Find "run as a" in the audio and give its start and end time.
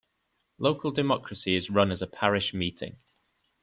1.69-2.07